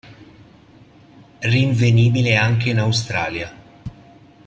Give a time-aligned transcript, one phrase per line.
[1.43, 3.53] Rinvenibile anche in Australia.